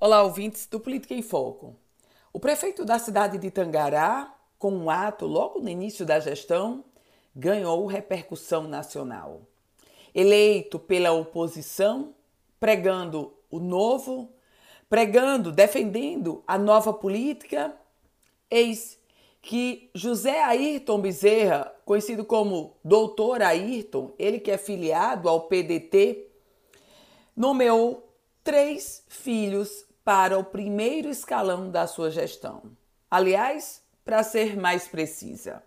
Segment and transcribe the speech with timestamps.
[0.00, 1.74] Olá, ouvintes do Política em Foco.
[2.32, 6.84] O prefeito da cidade de Tangará, com um ato logo no início da gestão,
[7.34, 9.42] ganhou repercussão nacional.
[10.14, 12.14] Eleito pela oposição,
[12.60, 14.32] pregando o novo,
[14.88, 17.74] pregando, defendendo a nova política,
[18.48, 19.00] eis
[19.42, 26.28] que José Ayrton Bezerra, conhecido como Doutor Ayrton, ele que é filiado ao PDT,
[27.36, 28.08] nomeou
[28.44, 32.62] três filhos para o primeiro escalão da sua gestão.
[33.10, 35.62] Aliás, para ser mais precisa,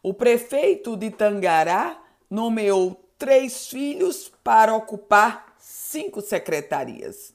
[0.00, 7.34] o prefeito de Tangará nomeou três filhos para ocupar cinco secretarias.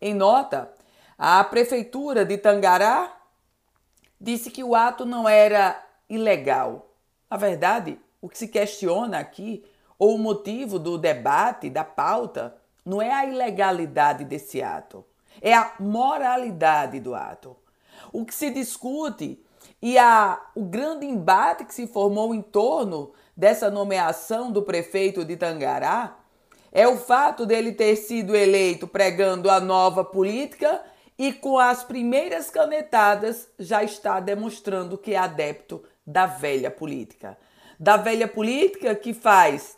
[0.00, 0.68] Em nota,
[1.16, 3.16] a prefeitura de Tangará
[4.20, 6.90] disse que o ato não era ilegal.
[7.30, 9.64] Na verdade, o que se questiona aqui,
[9.96, 15.06] ou o motivo do debate, da pauta, não é a ilegalidade desse ato,
[15.40, 17.56] é a moralidade do ato.
[18.12, 19.42] O que se discute
[19.80, 25.36] e a, o grande embate que se formou em torno dessa nomeação do prefeito de
[25.36, 26.16] Tangará
[26.72, 30.82] é o fato dele ter sido eleito pregando a nova política
[31.16, 37.38] e com as primeiras canetadas já está demonstrando que é adepto da velha política.
[37.78, 39.76] Da velha política que faz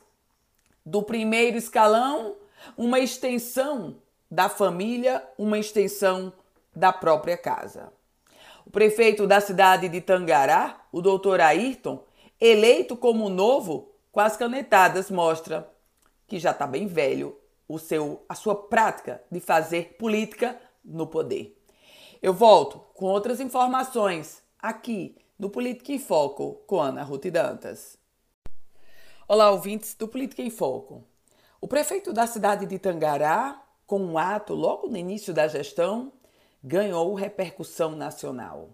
[0.84, 2.36] do primeiro escalão
[2.76, 3.96] uma extensão
[4.30, 6.32] da família, uma extensão
[6.74, 7.92] da própria casa.
[8.64, 12.04] O prefeito da cidade de Tangará, o doutor Ayrton,
[12.40, 15.68] eleito como novo, com as canetadas, mostra
[16.26, 21.56] que já está bem velho o seu, a sua prática de fazer política no poder.
[22.22, 27.96] Eu volto com outras informações aqui no Política em Foco com Ana Ruth Dantas.
[29.26, 31.02] Olá, ouvintes do Política em Foco.
[31.60, 36.12] O prefeito da cidade de Tangará, com um ato logo no início da gestão,
[36.62, 38.68] ganhou repercussão nacional.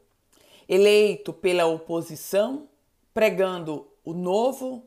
[0.69, 2.69] Eleito pela oposição,
[3.14, 4.84] pregando o novo,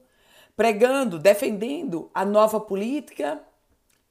[0.55, 3.41] pregando, defendendo a nova política,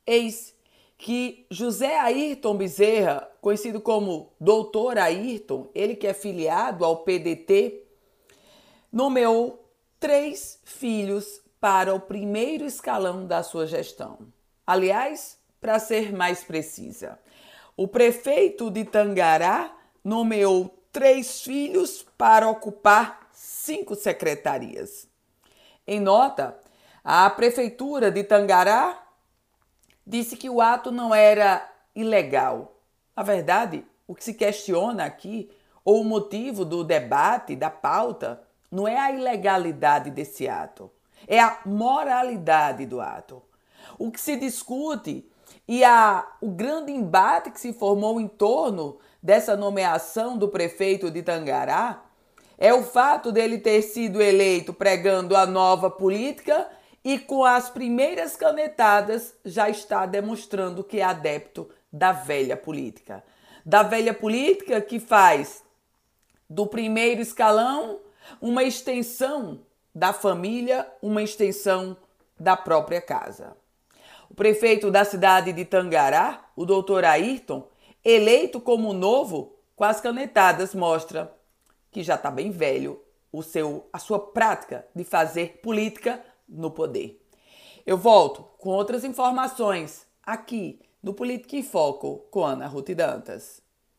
[0.04, 0.56] eis
[0.96, 7.84] que José Ayrton Bezerra, conhecido como Doutor Ayrton, ele que é filiado ao PDT,
[8.92, 9.70] nomeou
[10.00, 14.18] três filhos para o primeiro escalão da sua gestão.
[14.66, 17.18] Aliás, para ser mais precisa,
[17.76, 25.08] o prefeito de Tangará nomeou três filhos para ocupar cinco secretarias.
[25.86, 26.58] Em nota,
[27.04, 29.00] a prefeitura de Tangará
[30.06, 32.74] disse que o ato não era ilegal.
[33.16, 35.50] Na verdade, o que se questiona aqui,
[35.84, 40.90] ou o motivo do debate, da pauta, não é a ilegalidade desse ato,
[41.26, 43.42] é a moralidade do ato.
[43.98, 45.30] O que se discute
[45.66, 51.22] e a, o grande embate que se formou em torno dessa nomeação do prefeito de
[51.22, 52.04] Tangará
[52.56, 56.68] é o fato dele ter sido eleito pregando a nova política
[57.04, 63.22] e com as primeiras canetadas já está demonstrando que é adepto da velha política.
[63.64, 65.62] Da velha política que faz
[66.50, 68.00] do primeiro escalão
[68.40, 69.60] uma extensão
[69.94, 71.96] da família, uma extensão
[72.38, 73.56] da própria casa.
[74.30, 77.66] O prefeito da cidade de Tangará, o doutor Ayrton,
[78.04, 81.32] eleito como novo, com as canetadas, mostra
[81.90, 83.00] que já está bem velho
[83.32, 87.24] o seu, a sua prática de fazer política no poder.
[87.86, 93.62] Eu volto com outras informações aqui no Política em Foco com Ana Ruth Dantas.